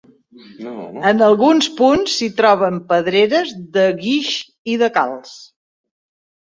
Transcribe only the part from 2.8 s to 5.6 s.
pedreres de guix i de calç.